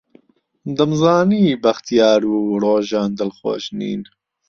[0.77, 4.01] دەمزانی بەختیار و ڕۆژان دڵخۆش نین.